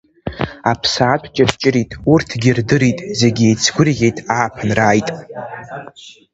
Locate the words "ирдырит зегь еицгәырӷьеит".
2.51-4.17